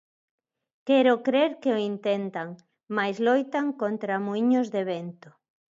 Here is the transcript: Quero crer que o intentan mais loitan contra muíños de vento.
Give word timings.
Quero 0.87 1.13
crer 1.27 1.49
que 1.61 1.69
o 1.77 1.83
intentan 1.91 2.47
mais 2.97 3.17
loitan 3.27 3.65
contra 3.81 4.15
muíños 4.25 4.67
de 4.75 4.81
vento. 4.91 5.29